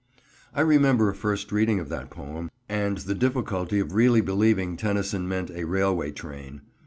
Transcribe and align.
I 0.55 0.61
remember 0.61 1.11
a 1.11 1.13
first 1.13 1.51
reading 1.51 1.79
of 1.79 1.89
that 1.89 2.09
poem, 2.09 2.49
and 2.67 2.97
the 2.97 3.13
difficulty 3.13 3.79
of 3.79 3.93
really 3.93 4.21
believing 4.21 4.75
Tennyson 4.75 5.27
meant 5.29 5.51
a 5.51 5.65
railway 5.65 6.09
train. 6.11 6.61